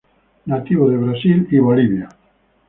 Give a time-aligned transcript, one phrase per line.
[0.47, 2.09] Nativo de Brasil y Bolivia.